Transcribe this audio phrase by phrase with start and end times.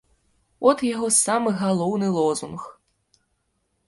[0.69, 2.61] От яго самы галоўны лозунг.